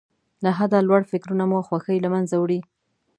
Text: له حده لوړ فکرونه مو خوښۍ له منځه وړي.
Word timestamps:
له 0.43 0.51
حده 0.57 0.79
لوړ 0.87 1.01
فکرونه 1.11 1.43
مو 1.51 1.59
خوښۍ 1.67 1.97
له 2.01 2.09
منځه 2.13 2.35
وړي. 2.39 2.59